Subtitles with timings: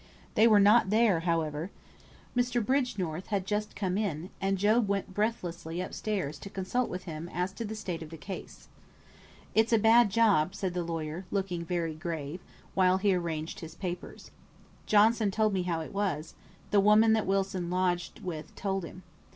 [0.33, 1.69] They were not there, however.
[2.35, 2.59] Mr.
[2.65, 7.29] Bridgenorth had just come in, and Job went breathlessly up stairs to consult with him
[7.31, 8.67] as to the state of the case.
[9.53, 12.39] "It's a bad job," said the lawyer, looking very grave,
[12.73, 14.31] while he arranged his papers.
[14.87, 16.33] "Johnson told me how it was;
[16.71, 19.03] the woman that Wilson lodged with told him.